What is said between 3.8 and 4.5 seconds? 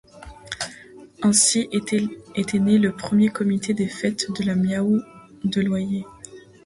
Fêtes de